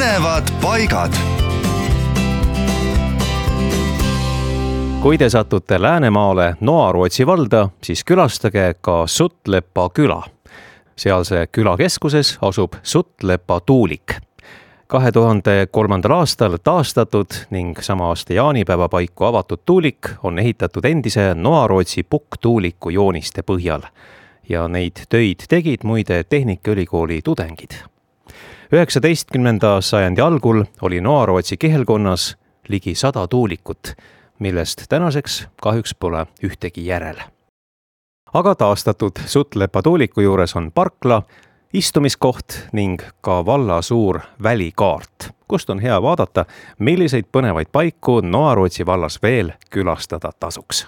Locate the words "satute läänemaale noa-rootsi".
5.28-7.26